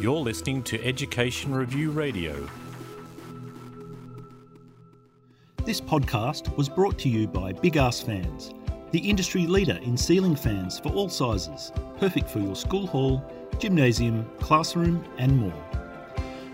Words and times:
You're 0.00 0.20
listening 0.20 0.62
to 0.64 0.84
Education 0.84 1.54
Review 1.54 1.90
Radio. 1.90 2.48
This 5.64 5.80
podcast 5.80 6.54
was 6.56 6.68
brought 6.68 6.98
to 6.98 7.08
you 7.08 7.26
by 7.26 7.52
Big 7.52 7.76
Ass 7.76 8.00
Fans, 8.00 8.52
the 8.90 8.98
industry 8.98 9.46
leader 9.46 9.78
in 9.82 9.96
ceiling 9.96 10.36
fans 10.36 10.78
for 10.78 10.90
all 10.90 11.08
sizes, 11.08 11.72
perfect 11.98 12.28
for 12.28 12.40
your 12.40 12.54
school 12.54 12.86
hall, 12.86 13.24
gymnasium, 13.58 14.28
classroom, 14.40 15.04
and 15.18 15.36
more. 15.36 15.64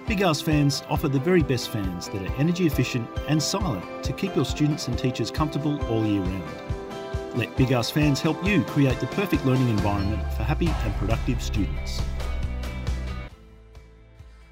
Big 0.07 0.21
Ass 0.23 0.41
fans 0.41 0.83
offer 0.89 1.09
the 1.09 1.19
very 1.19 1.43
best 1.43 1.71
fans 1.71 2.09
that 2.09 2.23
are 2.23 2.35
energy 2.37 2.67
efficient 2.67 3.09
and 3.29 3.43
silent 3.43 4.05
to 4.05 4.13
keep 4.13 4.35
your 4.37 4.45
students 4.45 4.89
and 4.89 4.99
teachers 4.99 5.31
comfortable 5.31 5.85
all 5.87 6.05
year 6.05 6.23
round. 6.23 6.80
Let 7.35 7.57
Big 7.57 7.71
Ass 7.71 7.91
fans 7.91 8.21
help 8.21 8.45
you 8.45 8.65
create 8.65 8.99
the 8.99 9.07
perfect 9.07 9.47
learning 9.47 9.69
environment 9.69 10.21
for 10.33 10.43
happy 10.43 10.67
and 10.67 10.95
productive 10.97 11.41
students. 11.41 12.03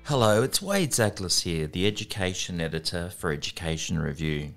Hello, 0.05 0.45
it's 0.45 0.63
Wade 0.63 0.93
Zaglas 0.93 1.43
here, 1.43 1.67
the 1.67 1.89
Education 1.89 2.61
Editor 2.61 3.11
for 3.11 3.33
Education 3.33 3.99
Review. 3.99 4.55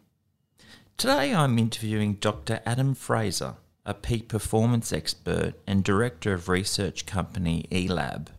Today 0.98 1.34
I'm 1.34 1.58
interviewing 1.58 2.14
Dr. 2.14 2.62
Adam 2.64 2.94
Fraser, 2.94 3.56
a 3.88 3.96
peak 3.96 4.30
performance 4.30 4.94
expert 4.94 5.56
and 5.66 5.84
director 5.84 6.34
of 6.34 6.48
research 6.48 7.08
company 7.08 7.66
E-LAB. 7.72 8.30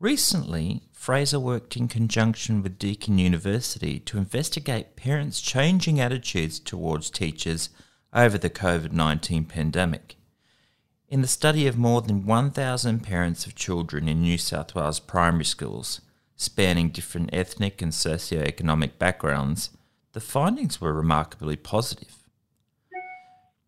Recently, 0.00 0.84
Fraser 0.90 1.38
worked 1.38 1.76
in 1.76 1.86
conjunction 1.86 2.62
with 2.62 2.78
Deakin 2.78 3.18
University 3.18 4.00
to 4.00 4.16
investigate 4.16 4.96
parents' 4.96 5.42
changing 5.42 6.00
attitudes 6.00 6.58
towards 6.58 7.10
teachers 7.10 7.68
over 8.12 8.38
the 8.38 8.50
COVID 8.50 8.92
19 8.92 9.44
pandemic. 9.44 10.16
In 11.08 11.22
the 11.22 11.28
study 11.28 11.66
of 11.66 11.76
more 11.76 12.02
than 12.02 12.24
1,000 12.24 13.00
parents 13.00 13.46
of 13.46 13.54
children 13.54 14.08
in 14.08 14.22
New 14.22 14.38
South 14.38 14.74
Wales 14.74 15.00
primary 15.00 15.44
schools, 15.44 16.00
spanning 16.36 16.90
different 16.90 17.30
ethnic 17.32 17.82
and 17.82 17.92
socio-economic 17.92 18.98
backgrounds, 18.98 19.70
the 20.12 20.20
findings 20.20 20.80
were 20.80 20.92
remarkably 20.92 21.56
positive. 21.56 22.16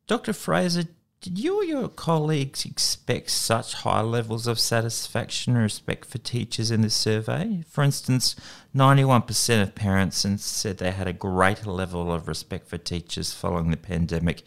Dr. 0.07 0.33
Fraser, 0.33 0.85
did 1.23 1.39
you 1.39 1.61
or 1.61 1.65
your 1.65 1.89
colleagues 1.89 2.65
expect 2.65 3.31
such 3.31 3.75
high 3.75 4.01
levels 4.01 4.49
of 4.49 4.59
satisfaction 4.59 5.55
and 5.55 5.63
respect 5.63 6.05
for 6.05 6.19
teachers 6.19 6.73
in 6.73 6.81
this 6.81 6.97
survey? 6.97 7.63
For 7.69 7.85
instance, 7.85 8.35
91% 8.75 9.63
of 9.63 9.77
parents 9.77 10.27
said 10.43 10.79
they 10.79 10.91
had 10.91 11.07
a 11.07 11.13
greater 11.13 11.71
level 11.71 12.13
of 12.13 12.27
respect 12.27 12.67
for 12.67 12.77
teachers 12.77 13.33
following 13.33 13.71
the 13.71 13.77
pandemic 13.77 14.43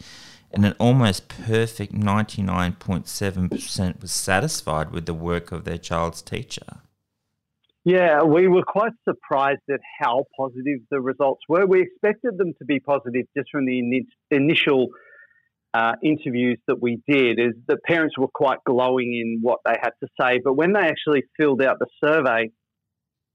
and 0.52 0.66
an 0.66 0.74
almost 0.78 1.28
perfect 1.28 1.94
99.7% 1.94 4.02
was 4.02 4.12
satisfied 4.12 4.90
with 4.90 5.06
the 5.06 5.14
work 5.14 5.52
of 5.52 5.64
their 5.64 5.78
child's 5.78 6.20
teacher. 6.20 6.82
Yeah, 7.84 8.22
we 8.22 8.48
were 8.48 8.64
quite 8.64 8.92
surprised 9.08 9.62
at 9.70 9.80
how 9.98 10.26
positive 10.36 10.80
the 10.90 11.00
results 11.00 11.40
were. 11.48 11.64
We 11.64 11.80
expected 11.80 12.36
them 12.36 12.52
to 12.58 12.66
be 12.66 12.80
positive 12.80 13.24
just 13.34 13.48
from 13.50 13.64
the 13.64 13.78
in- 13.78 14.06
initial 14.30 14.90
uh, 15.76 15.92
interviews 16.02 16.58
that 16.68 16.80
we 16.80 17.00
did. 17.08 17.38
Is 17.38 17.54
that 17.68 17.78
parents 17.86 18.16
were 18.16 18.28
quite 18.32 18.58
glowing 18.66 19.12
in 19.12 19.38
what 19.42 19.58
they 19.64 19.74
had 19.80 19.90
to 20.02 20.08
say, 20.20 20.40
but 20.42 20.54
when 20.54 20.72
they 20.72 20.80
actually 20.80 21.22
filled 21.38 21.62
out 21.62 21.78
the 21.78 21.86
survey, 22.02 22.50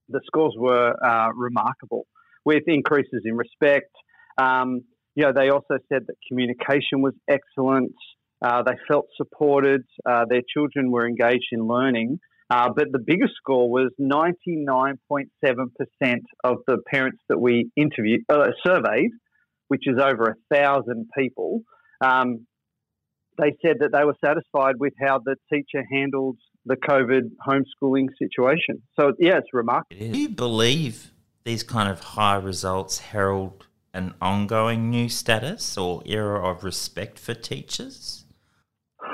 the 0.09 0.21
scores 0.25 0.55
were 0.57 0.93
uh, 1.05 1.29
remarkable 1.35 2.07
with 2.43 2.63
increases 2.67 3.21
in 3.25 3.35
respect. 3.35 3.91
Um, 4.37 4.81
you 5.15 5.23
know, 5.23 5.33
they 5.35 5.49
also 5.49 5.77
said 5.91 6.03
that 6.07 6.15
communication 6.27 7.01
was 7.01 7.13
excellent. 7.29 7.93
Uh, 8.41 8.63
they 8.63 8.73
felt 8.89 9.05
supported. 9.17 9.81
Uh, 10.03 10.25
their 10.27 10.41
children 10.51 10.89
were 10.89 11.07
engaged 11.07 11.49
in 11.51 11.67
learning. 11.67 12.19
Uh, 12.49 12.69
but 12.75 12.87
the 12.91 12.99
biggest 12.99 13.33
score 13.37 13.69
was 13.69 13.91
99.7% 14.01 14.95
of 16.43 16.57
the 16.67 16.77
parents 16.91 17.19
that 17.29 17.39
we 17.39 17.69
interviewed, 17.77 18.21
surveyed, 18.65 19.11
which 19.67 19.83
is 19.85 19.97
over 20.01 20.35
a 20.35 20.53
thousand 20.53 21.07
people. 21.17 21.61
Um, 22.01 22.47
they 23.37 23.55
said 23.65 23.77
that 23.79 23.91
they 23.91 24.03
were 24.03 24.15
satisfied 24.23 24.75
with 24.79 24.93
how 24.99 25.19
the 25.19 25.35
teacher 25.51 25.83
handled 25.91 26.37
the 26.65 26.75
COVID 26.75 27.31
homeschooling 27.47 28.07
situation. 28.19 28.81
So, 28.99 29.13
yeah, 29.19 29.37
it's 29.37 29.53
remarkable. 29.53 30.11
Do 30.11 30.19
you 30.19 30.29
believe 30.29 31.11
these 31.43 31.63
kind 31.63 31.89
of 31.89 31.99
high 32.01 32.35
results 32.35 32.99
herald 32.99 33.65
an 33.93 34.13
ongoing 34.21 34.89
new 34.89 35.09
status 35.09 35.77
or 35.77 36.01
era 36.05 36.49
of 36.49 36.63
respect 36.63 37.19
for 37.19 37.33
teachers? 37.33 38.25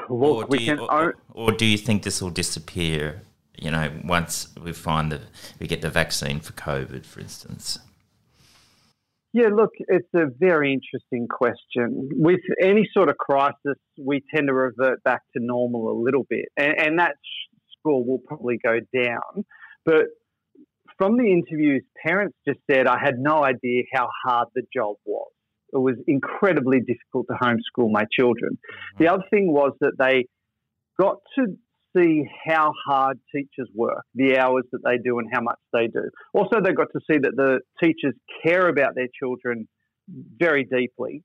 Look, 0.10 0.50
we 0.50 0.60
you. 0.60 0.88
Or, 0.90 1.16
or, 1.34 1.52
do 1.52 1.66
you 1.66 1.78
think 1.78 2.04
this 2.04 2.22
will 2.22 2.30
disappear? 2.30 3.22
You 3.58 3.72
know, 3.72 3.92
once 4.04 4.50
we 4.62 4.72
find 4.72 5.12
that 5.12 5.22
we 5.60 5.68
get 5.68 5.82
the 5.82 5.90
vaccine 5.90 6.40
for 6.40 6.54
COVID, 6.54 7.06
for 7.06 7.20
instance. 7.20 7.80
Yeah, 9.34 9.50
look, 9.54 9.72
it's 9.80 10.08
a 10.16 10.26
very 10.40 10.74
interesting 10.74 11.28
question. 11.28 12.10
With 12.14 12.40
any 12.62 12.88
sort 12.94 13.10
of 13.10 13.18
crisis, 13.18 13.78
we 14.00 14.24
tend 14.34 14.48
to 14.48 14.54
revert 14.54 15.04
back 15.04 15.22
to 15.36 15.44
normal 15.44 15.92
a 15.92 15.98
little 16.00 16.26
bit, 16.30 16.46
and, 16.58 16.74
and 16.80 17.00
that 17.00 17.16
score 17.78 18.04
will 18.04 18.20
probably 18.20 18.58
go 18.64 18.80
down. 18.94 19.46
But 19.86 20.06
from 20.98 21.18
the 21.18 21.32
interviews, 21.32 21.84
parents 22.04 22.36
just 22.48 22.60
said, 22.70 22.88
I 22.88 23.00
had 23.00 23.20
no 23.20 23.44
idea 23.44 23.84
how 23.94 24.10
hard 24.26 24.48
the 24.56 24.64
job 24.74 24.96
was. 25.06 25.32
It 25.74 25.78
was 25.78 25.96
incredibly 26.08 26.80
difficult 26.80 27.28
to 27.30 27.38
homeschool 27.38 27.92
my 27.92 28.06
children. 28.12 28.54
Mm-hmm. 28.54 29.04
The 29.04 29.12
other 29.12 29.24
thing 29.30 29.52
was 29.52 29.74
that 29.82 29.94
they 30.00 30.26
got 31.00 31.18
to 31.38 31.58
see 31.96 32.24
how 32.46 32.74
hard 32.88 33.20
teachers 33.34 33.70
work, 33.74 34.04
the 34.16 34.38
hours 34.38 34.64
that 34.72 34.84
they 34.84 34.98
do, 34.98 35.20
and 35.20 35.30
how 35.32 35.42
much 35.42 35.60
they 35.74 35.88
do. 35.88 36.10
Also, 36.34 36.62
they 36.64 36.74
got 36.74 36.88
to 36.94 37.00
see 37.10 37.18
that 37.20 37.36
the 37.36 37.60
teachers 37.84 38.14
care 38.46 38.68
about 38.68 38.96
their 38.96 39.08
children 39.20 39.68
very 40.40 40.64
deeply. 40.64 41.24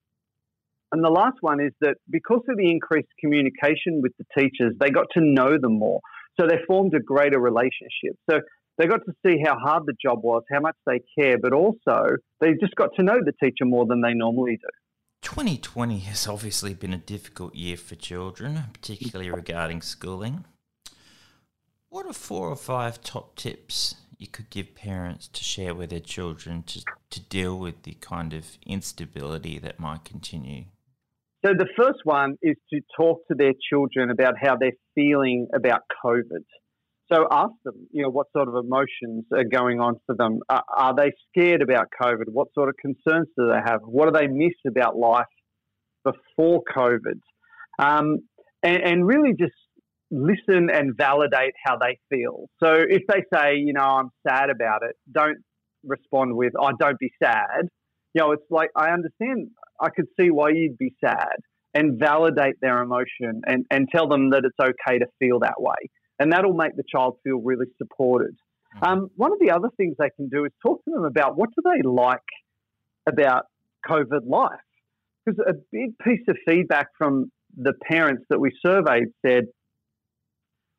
And 0.93 1.03
the 1.03 1.11
last 1.11 1.37
one 1.41 1.61
is 1.61 1.73
that 1.81 1.97
because 2.11 2.43
of 2.49 2.57
the 2.59 2.71
increased 2.71 3.09
communication 3.19 4.03
with 4.03 4.13
the 4.19 4.25
teachers, 4.39 4.75
they 4.79 4.91
got 4.91 5.07
to 5.17 5.21
know 5.23 5.57
them 5.59 5.79
more. 5.79 6.01
So 6.39 6.47
they 6.47 6.59
formed 6.67 6.95
a 6.95 7.01
greater 7.01 7.41
relationship. 7.41 8.17
So 8.31 8.41
they 8.79 8.87
got 8.87 9.01
to 9.07 9.13
see 9.27 9.37
how 9.45 9.57
hard 9.59 9.85
the 9.87 9.95
job 10.03 10.23
was, 10.23 10.43
how 10.51 10.61
much 10.61 10.77
they 10.87 11.01
care, 11.19 11.39
but 11.39 11.53
also 11.53 12.17
they 12.41 12.53
just 12.61 12.75
got 12.75 12.91
to 12.97 13.03
know 13.03 13.19
the 13.25 13.33
teacher 13.43 13.65
more 13.65 13.87
than 13.87 14.01
they 14.03 14.15
normally 14.15 14.57
do. 14.57 14.69
2020 15.23 16.01
has 16.01 16.27
obviously 16.27 16.75
been 16.75 16.93
a 16.93 16.99
difficult 16.99 17.55
year 17.55 17.77
for 17.77 17.95
children, 17.95 18.59
particularly 18.73 19.31
regarding 19.31 19.81
schooling. 19.81 20.45
What 21.89 22.07
are 22.07 22.13
four 22.13 22.49
or 22.49 22.57
five 22.57 23.03
top 23.03 23.37
tips 23.37 23.95
you 24.19 24.27
could 24.27 24.51
give 24.51 24.75
parents 24.75 25.29
to 25.29 25.45
share 25.45 25.75
with 25.75 25.91
their 25.91 26.01
children 26.01 26.65
to, 26.65 26.83
to 27.11 27.21
deal 27.21 27.59
with 27.59 27.83
the 27.85 27.95
kind 27.95 28.33
of 28.33 28.59
instability 28.67 29.59
that 29.59 29.79
might 29.79 30.05
continue? 30.05 30.65
So, 31.45 31.53
the 31.57 31.69
first 31.77 32.01
one 32.05 32.37
is 32.41 32.57
to 32.73 32.81
talk 32.97 33.27
to 33.29 33.35
their 33.35 33.53
children 33.69 34.11
about 34.11 34.35
how 34.41 34.57
they're 34.57 34.79
feeling 34.95 35.49
about 35.55 35.83
COVID. 36.05 36.45
So, 37.13 37.27
ask 37.31 37.53
them, 37.65 37.89
you 37.91 38.03
know, 38.03 38.11
what 38.11 38.29
sort 38.35 38.49
of 38.49 38.55
emotions 38.55 39.27
are 39.33 39.45
going 39.45 39.81
on 39.81 39.97
for 40.07 40.15
them. 40.17 40.41
Are, 40.49 40.63
are 40.75 40.95
they 40.97 41.13
scared 41.29 41.61
about 41.61 41.89
COVID? 42.01 42.25
What 42.29 42.49
sort 42.55 42.69
of 42.71 42.77
concerns 42.81 43.29
do 43.37 43.49
they 43.49 43.61
have? 43.65 43.81
What 43.85 44.07
do 44.07 44.19
they 44.19 44.29
miss 44.29 44.55
about 44.67 44.97
life 44.97 45.27
before 46.05 46.63
COVID? 46.75 47.21
Um, 47.79 48.19
and, 48.63 48.83
and 48.83 49.07
really 49.07 49.35
just 49.39 49.53
listen 50.11 50.69
and 50.73 50.97
validate 50.97 51.53
how 51.65 51.77
they 51.77 51.99
feel. 52.09 52.47
So 52.63 52.73
if 52.73 53.03
they 53.09 53.23
say, 53.35 53.57
you 53.57 53.73
know, 53.73 53.83
I'm 53.83 54.11
sad 54.27 54.49
about 54.51 54.83
it, 54.83 54.97
don't 55.13 55.39
respond 55.85 56.37
with, 56.37 56.53
oh, 56.59 56.71
don't 56.79 56.99
be 56.99 57.11
sad. 57.23 57.69
You 58.15 58.23
know, 58.23 58.33
it's 58.33 58.43
like, 58.51 58.71
I 58.77 58.91
understand, 58.91 59.49
I 59.81 59.89
could 59.95 60.07
see 60.19 60.31
why 60.31 60.51
you'd 60.51 60.79
be 60.79 60.95
sad 61.05 61.37
and 61.75 61.99
validate 61.99 62.57
their 62.61 62.83
emotion 62.83 63.43
and, 63.47 63.65
and 63.71 63.89
tell 63.95 64.07
them 64.07 64.31
that 64.31 64.45
it's 64.45 64.57
okay 64.61 64.99
to 64.99 65.07
feel 65.19 65.41
that 65.41 65.55
way. 65.59 65.91
And 66.23 66.31
that'll 66.31 66.55
make 66.55 66.77
the 66.77 66.85
child 66.89 67.17
feel 67.25 67.41
really 67.41 67.67
supported. 67.79 68.37
Mm-hmm. 68.77 68.85
Um, 68.85 69.11
one 69.17 69.33
of 69.33 69.41
the 69.41 69.51
other 69.51 69.71
things 69.77 69.97
they 69.99 70.11
can 70.15 70.29
do 70.29 70.45
is 70.45 70.53
talk 70.65 70.85
to 70.85 70.91
them 70.93 71.05
about 71.05 71.37
what 71.37 71.49
do 71.49 71.63
they 71.65 71.83
like 71.83 72.21
about 73.09 73.47
COVID 73.91 74.29
life. 74.29 74.51
Because 75.27 75.41
a 75.49 75.55
big 75.73 75.99
piece 75.99 76.21
of 76.29 76.37
feedback 76.47 76.87
from 76.97 77.33
the 77.57 77.73
parents 77.91 78.23
that 78.31 78.39
we 78.39 78.53
surveyed 78.65 79.09
said, 79.27 79.47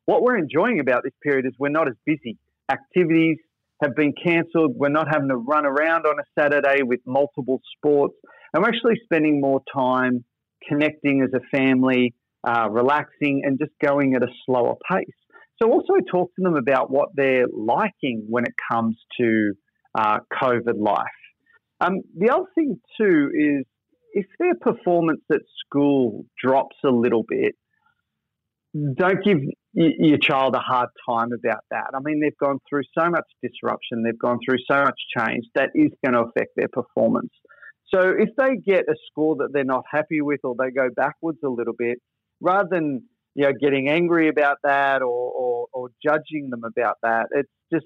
what 0.05 0.21
we're 0.21 0.37
enjoying 0.37 0.79
about 0.79 1.03
this 1.03 1.11
period 1.21 1.45
is 1.45 1.51
we're 1.59 1.67
not 1.67 1.89
as 1.89 1.95
busy. 2.05 2.37
Activities 2.71 3.37
have 3.81 3.97
been 3.97 4.13
cancelled. 4.13 4.77
We're 4.77 4.87
not 4.87 5.09
having 5.11 5.27
to 5.27 5.35
run 5.35 5.65
around 5.65 6.05
on 6.05 6.19
a 6.19 6.41
Saturday 6.41 6.83
with 6.83 7.01
multiple 7.05 7.59
sports. 7.75 8.15
And 8.53 8.63
we're 8.63 8.69
actually 8.69 9.01
spending 9.03 9.41
more 9.41 9.61
time 9.75 10.23
connecting 10.69 11.21
as 11.21 11.33
a 11.33 11.41
family, 11.53 12.13
uh, 12.47 12.69
relaxing, 12.69 13.41
and 13.43 13.59
just 13.59 13.73
going 13.83 14.15
at 14.15 14.23
a 14.23 14.31
slower 14.45 14.75
pace. 14.89 15.05
So, 15.61 15.71
also 15.71 15.93
talk 16.11 16.31
to 16.35 16.41
them 16.41 16.55
about 16.55 16.91
what 16.91 17.09
they're 17.15 17.47
liking 17.51 18.25
when 18.29 18.43
it 18.43 18.53
comes 18.71 18.97
to 19.19 19.53
uh, 19.97 20.19
COVID 20.41 20.79
life. 20.79 21.07
Um, 21.79 22.01
the 22.17 22.31
other 22.31 22.45
thing, 22.55 22.79
too, 22.99 23.29
is 23.33 23.65
if 24.13 24.25
their 24.39 24.55
performance 24.55 25.21
at 25.31 25.41
school 25.65 26.25
drops 26.41 26.77
a 26.85 26.89
little 26.89 27.23
bit, 27.27 27.55
don't 28.73 29.23
give 29.23 29.37
your 29.73 30.17
child 30.17 30.55
a 30.55 30.59
hard 30.59 30.89
time 31.07 31.29
about 31.33 31.63
that. 31.71 31.91
I 31.93 31.99
mean, 32.03 32.19
they've 32.19 32.37
gone 32.37 32.59
through 32.69 32.83
so 32.97 33.09
much 33.09 33.25
disruption, 33.41 34.03
they've 34.03 34.17
gone 34.17 34.39
through 34.45 34.59
so 34.69 34.83
much 34.83 34.99
change 35.17 35.45
that 35.55 35.69
is 35.75 35.91
going 36.03 36.13
to 36.13 36.21
affect 36.21 36.51
their 36.55 36.67
performance. 36.67 37.31
So 37.93 38.01
if 38.17 38.29
they 38.37 38.55
get 38.55 38.85
a 38.89 38.95
score 39.09 39.35
that 39.37 39.49
they're 39.51 39.63
not 39.63 39.83
happy 39.91 40.21
with 40.21 40.39
or 40.43 40.55
they 40.57 40.71
go 40.71 40.89
backwards 40.95 41.39
a 41.43 41.49
little 41.49 41.73
bit, 41.77 41.99
rather 42.41 42.67
than 42.69 43.03
you 43.35 43.45
know 43.45 43.51
getting 43.59 43.89
angry 43.89 44.29
about 44.29 44.57
that 44.63 45.01
or, 45.01 45.07
or, 45.07 45.67
or 45.73 45.89
judging 46.03 46.49
them 46.49 46.63
about 46.63 46.97
that, 47.03 47.27
it's 47.31 47.49
just 47.71 47.85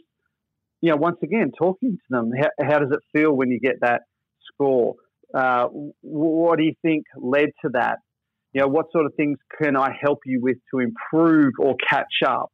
you 0.82 0.92
know 0.92 0.98
once 0.98 1.18
again 1.24 1.52
talking 1.58 1.92
to 1.92 2.08
them. 2.10 2.32
How, 2.38 2.66
how 2.66 2.80
does 2.80 2.92
it 2.92 3.00
feel 3.18 3.32
when 3.34 3.50
you 3.50 3.60
get 3.60 3.76
that 3.82 4.02
score? 4.52 4.96
Uh, 5.34 5.68
what 6.02 6.58
do 6.58 6.64
you 6.64 6.74
think 6.82 7.06
led 7.18 7.50
to 7.64 7.70
that? 7.74 7.98
You 8.54 8.62
know, 8.62 8.68
what 8.68 8.86
sort 8.92 9.06
of 9.06 9.14
things 9.16 9.38
can 9.62 9.76
I 9.76 9.90
help 10.02 10.20
you 10.26 10.40
with 10.42 10.58
to 10.74 10.80
improve 10.80 11.54
or 11.60 11.76
catch 11.90 12.24
up? 12.26 12.52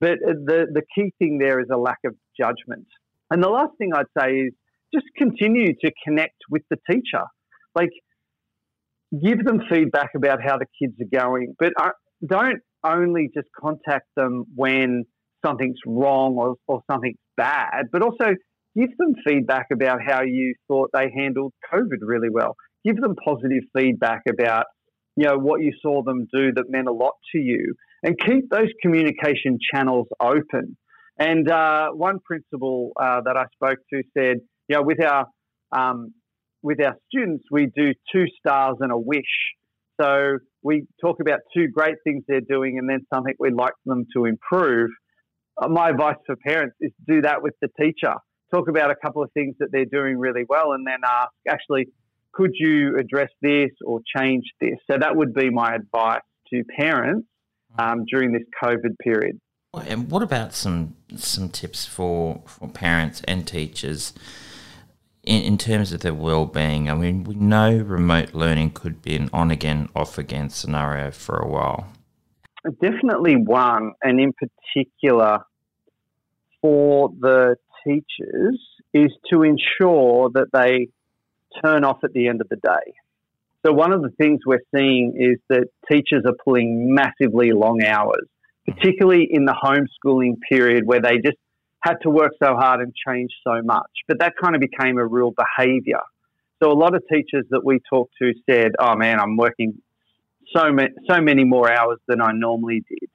But 0.00 0.18
the, 0.20 0.66
the 0.72 0.82
key 0.94 1.12
thing 1.18 1.38
there 1.38 1.60
is 1.60 1.68
a 1.72 1.76
lack 1.76 1.98
of 2.04 2.14
judgment. 2.38 2.86
And 3.30 3.42
the 3.42 3.48
last 3.48 3.72
thing 3.78 3.90
I'd 3.94 4.06
say 4.18 4.32
is 4.32 4.52
just 4.92 5.06
continue 5.16 5.74
to 5.84 5.92
connect 6.04 6.36
with 6.50 6.62
the 6.70 6.76
teacher. 6.90 7.24
Like, 7.74 7.90
give 9.22 9.44
them 9.44 9.60
feedback 9.70 10.10
about 10.16 10.40
how 10.42 10.58
the 10.58 10.66
kids 10.80 10.94
are 11.00 11.20
going, 11.20 11.54
but 11.58 11.72
don't 12.26 12.60
only 12.84 13.30
just 13.34 13.48
contact 13.58 14.06
them 14.16 14.44
when 14.54 15.04
something's 15.44 15.78
wrong 15.86 16.34
or, 16.36 16.56
or 16.66 16.82
something's 16.90 17.18
bad, 17.36 17.86
but 17.92 18.02
also 18.02 18.34
give 18.76 18.90
them 18.98 19.14
feedback 19.26 19.66
about 19.72 20.00
how 20.06 20.22
you 20.22 20.54
thought 20.68 20.90
they 20.92 21.10
handled 21.14 21.52
COVID 21.72 21.98
really 22.02 22.30
well. 22.30 22.54
Give 22.84 22.96
them 22.96 23.14
positive 23.24 23.64
feedback 23.76 24.22
about 24.28 24.66
you 25.16 25.26
know 25.26 25.36
what 25.36 25.60
you 25.60 25.72
saw 25.82 26.02
them 26.04 26.28
do 26.32 26.52
that 26.54 26.64
meant 26.68 26.86
a 26.86 26.92
lot 26.92 27.14
to 27.32 27.38
you, 27.38 27.74
and 28.02 28.16
keep 28.18 28.48
those 28.50 28.68
communication 28.82 29.58
channels 29.72 30.06
open. 30.20 30.76
And 31.18 31.50
uh, 31.50 31.88
one 31.88 32.20
principal 32.24 32.92
uh, 33.00 33.22
that 33.24 33.36
I 33.36 33.46
spoke 33.52 33.78
to 33.92 34.02
said, 34.16 34.36
you 34.68 34.76
know, 34.76 34.82
with 34.82 35.02
our 35.02 35.26
um, 35.76 36.14
with 36.62 36.80
our 36.80 36.96
students, 37.08 37.44
we 37.50 37.66
do 37.66 37.94
two 38.12 38.24
stars 38.38 38.76
and 38.80 38.92
a 38.92 38.98
wish. 38.98 39.24
So 40.00 40.38
we 40.62 40.86
talk 41.00 41.20
about 41.20 41.40
two 41.56 41.68
great 41.68 41.96
things 42.04 42.24
they're 42.28 42.40
doing, 42.40 42.78
and 42.78 42.88
then 42.88 43.00
something 43.12 43.34
we'd 43.38 43.54
like 43.54 43.72
them 43.84 44.06
to 44.14 44.24
improve. 44.24 44.90
Uh, 45.60 45.68
my 45.68 45.90
advice 45.90 46.16
for 46.26 46.36
parents 46.36 46.76
is 46.80 46.92
do 47.06 47.22
that 47.22 47.42
with 47.42 47.54
the 47.60 47.68
teacher. 47.80 48.14
Talk 48.52 48.68
about 48.68 48.90
a 48.90 48.94
couple 48.94 49.22
of 49.22 49.30
things 49.32 49.56
that 49.58 49.68
they're 49.72 49.84
doing 49.84 50.16
really 50.16 50.44
well, 50.48 50.72
and 50.72 50.86
then 50.86 50.98
ask, 51.04 51.30
actually, 51.48 51.86
could 52.32 52.52
you 52.54 52.96
address 52.96 53.30
this 53.42 53.70
or 53.84 54.00
change 54.16 54.44
this? 54.60 54.76
So 54.90 54.96
that 54.98 55.16
would 55.16 55.34
be 55.34 55.50
my 55.50 55.74
advice 55.74 56.20
to 56.52 56.62
parents 56.78 57.26
um, 57.78 58.04
during 58.10 58.32
this 58.32 58.42
COVID 58.62 58.96
period. 59.02 59.38
And 59.74 60.10
what 60.10 60.22
about 60.22 60.54
some 60.54 60.94
some 61.16 61.48
tips 61.48 61.84
for, 61.84 62.42
for 62.46 62.68
parents 62.68 63.22
and 63.28 63.46
teachers 63.46 64.14
in, 65.28 65.42
in 65.42 65.58
terms 65.58 65.92
of 65.92 66.00
their 66.00 66.14
well-being? 66.14 66.90
I 66.90 66.94
mean, 66.94 67.24
we 67.24 67.34
know 67.34 67.76
remote 67.76 68.34
learning 68.34 68.70
could 68.70 69.02
be 69.02 69.14
an 69.14 69.28
on 69.32 69.50
again, 69.50 69.88
off 69.94 70.18
again 70.18 70.48
scenario 70.48 71.10
for 71.10 71.36
a 71.36 71.46
while. 71.46 71.86
Definitely 72.80 73.36
one, 73.36 73.92
and 74.02 74.18
in 74.18 74.32
particular 74.32 75.40
for 76.60 77.10
the 77.20 77.56
teachers, 77.86 78.58
is 78.92 79.12
to 79.30 79.42
ensure 79.42 80.30
that 80.34 80.48
they 80.52 80.88
turn 81.62 81.84
off 81.84 81.98
at 82.02 82.12
the 82.12 82.26
end 82.26 82.40
of 82.40 82.48
the 82.48 82.56
day. 82.56 82.92
So, 83.64 83.72
one 83.72 83.92
of 83.92 84.02
the 84.02 84.10
things 84.10 84.40
we're 84.46 84.58
seeing 84.74 85.14
is 85.16 85.38
that 85.48 85.68
teachers 85.90 86.24
are 86.26 86.34
pulling 86.44 86.94
massively 86.94 87.52
long 87.52 87.82
hours, 87.84 88.26
particularly 88.66 89.28
in 89.30 89.44
the 89.44 89.54
homeschooling 89.54 90.34
period 90.48 90.84
where 90.86 91.00
they 91.00 91.18
just 91.18 91.38
had 91.88 91.98
to 92.02 92.10
work 92.10 92.32
so 92.42 92.54
hard 92.54 92.80
and 92.80 92.92
change 93.06 93.30
so 93.46 93.62
much. 93.62 93.90
But 94.06 94.20
that 94.20 94.34
kind 94.40 94.54
of 94.54 94.60
became 94.60 94.98
a 94.98 95.06
real 95.06 95.32
behavior. 95.32 96.00
So, 96.62 96.70
a 96.70 96.74
lot 96.74 96.94
of 96.94 97.02
teachers 97.12 97.44
that 97.50 97.64
we 97.64 97.80
talked 97.88 98.12
to 98.20 98.32
said, 98.48 98.72
Oh 98.78 98.96
man, 98.96 99.20
I'm 99.20 99.36
working 99.36 99.74
so, 100.54 100.72
ma- 100.72 100.94
so 101.08 101.20
many 101.20 101.44
more 101.44 101.70
hours 101.70 101.98
than 102.08 102.20
I 102.20 102.32
normally 102.32 102.82
did. 102.88 103.10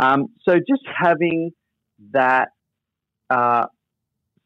Um, 0.00 0.26
so, 0.46 0.56
just 0.56 0.82
having 0.86 1.52
that 2.12 2.48
uh, 3.30 3.66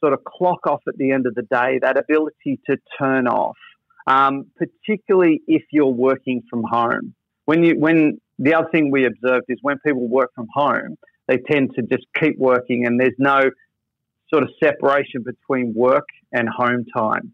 sort 0.01 0.13
of 0.13 0.21
clock 0.25 0.67
off 0.67 0.83
at 0.87 0.97
the 0.97 1.11
end 1.13 1.27
of 1.27 1.35
the 1.35 1.43
day, 1.43 1.79
that 1.83 1.99
ability 1.99 2.61
to 2.69 2.77
turn 2.99 3.27
off, 3.27 3.57
um, 4.07 4.47
particularly 4.57 5.43
if 5.47 5.63
you're 5.73 5.87
working 5.87 6.43
from 6.49 6.63
home. 6.71 7.15
When 7.47 7.63
you 7.65 7.79
when 7.79 8.21
the 8.39 8.55
other 8.55 8.69
thing 8.71 8.91
we 8.91 9.07
observed 9.07 9.47
is 9.49 9.59
when 9.63 9.79
people 9.85 10.07
work 10.07 10.31
from 10.35 10.47
home, 10.53 10.97
they 11.29 11.37
tend 11.37 11.75
to 11.77 11.83
just 11.83 12.05
keep 12.19 12.39
working, 12.39 12.87
and 12.87 12.99
there's 12.99 13.15
no 13.19 13.41
sort 14.31 14.43
of 14.43 14.51
separation 14.63 15.23
between 15.23 15.75
work 15.75 16.07
and 16.33 16.49
home 16.49 16.85
time. 16.97 17.33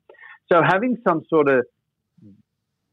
So 0.53 0.61
having 0.63 0.99
some 1.07 1.23
sort 1.31 1.49
of 1.49 1.65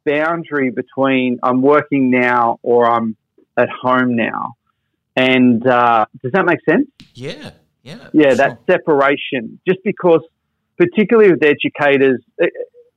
boundary 0.06 0.72
between 0.72 1.40
I'm 1.44 1.62
working 1.62 2.10
now 2.10 2.60
or 2.64 2.90
I'm 2.90 3.16
at 3.58 3.70
home 3.70 4.16
now, 4.16 4.54
and 5.16 5.66
uh, 5.68 6.06
does 6.24 6.32
that 6.34 6.46
make 6.46 6.60
sense? 6.68 6.88
Yeah, 7.14 7.52
yeah. 7.84 8.08
Yeah, 8.14 8.30
sure. 8.30 8.36
that 8.36 8.60
separation. 8.70 9.60
Just 9.68 9.80
because, 9.84 10.22
particularly 10.78 11.32
with 11.32 11.44
educators, 11.44 12.22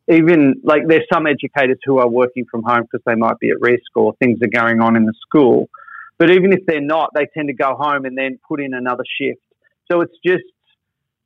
even 0.09 0.61
like 0.63 0.83
there's 0.87 1.07
some 1.13 1.27
educators 1.27 1.79
who 1.85 1.99
are 1.99 2.09
working 2.09 2.45
from 2.51 2.63
home 2.63 2.83
because 2.83 3.03
they 3.07 3.15
might 3.15 3.39
be 3.39 3.51
at 3.51 3.61
risk 3.61 3.97
or 3.97 4.15
things 4.23 4.39
are 4.43 4.49
going 4.49 4.81
on 4.81 4.97
in 4.97 5.07
the 5.07 5.15
school. 5.27 5.69
But 6.19 6.31
even 6.31 6.53
if 6.53 6.61
they're 6.67 6.81
not, 6.81 7.11
they 7.15 7.27
tend 7.35 7.49
to 7.49 7.55
go 7.55 7.77
home 7.77 8.05
and 8.05 8.17
then 8.17 8.39
put 8.49 8.61
in 8.61 8.75
another 8.75 9.05
shift. 9.21 9.41
So 9.91 10.01
it's 10.01 10.15
just 10.25 10.45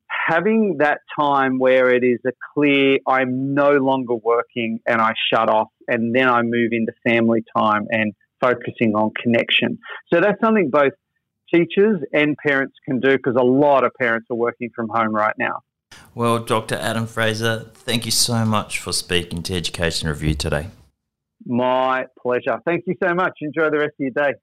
having 0.09 0.77
that 0.79 1.01
time 1.19 1.59
where 1.59 1.91
it 1.91 2.05
is 2.05 2.19
a 2.27 2.33
clear, 2.55 2.99
I'm 3.07 3.55
no 3.55 3.73
longer 3.73 4.15
working 4.15 4.81
and 4.87 5.01
I 5.01 5.13
shut 5.33 5.49
off 5.49 5.69
and 5.87 6.15
then 6.15 6.29
I 6.29 6.43
move 6.43 6.73
into 6.73 6.93
family 7.07 7.45
time 7.57 7.87
and 7.91 8.13
focusing 8.41 8.95
on 8.95 9.11
connection. 9.23 9.79
So 10.13 10.21
that's 10.21 10.41
something 10.41 10.71
both 10.71 10.93
teachers 11.53 12.01
and 12.13 12.37
parents 12.37 12.75
can 12.85 13.01
do 13.01 13.17
because 13.17 13.37
a 13.39 13.45
lot 13.45 13.85
of 13.85 13.93
parents 13.99 14.27
are 14.31 14.37
working 14.37 14.71
from 14.75 14.89
home 14.89 15.15
right 15.15 15.35
now. 15.39 15.61
Well, 16.15 16.39
Dr. 16.41 16.75
Adam 16.75 17.07
Fraser, 17.07 17.71
thank 17.75 18.05
you 18.05 18.11
so 18.11 18.45
much 18.45 18.79
for 18.79 18.93
speaking 18.93 19.43
to 19.45 19.55
Education 19.55 20.09
Review 20.09 20.35
today. 20.35 20.69
My 21.47 22.07
pleasure. 22.21 22.59
Thank 22.65 22.85
you 22.87 22.95
so 23.03 23.15
much. 23.15 23.33
Enjoy 23.41 23.71
the 23.71 23.79
rest 23.79 23.95
of 23.99 24.01
your 24.01 24.11
day. 24.11 24.35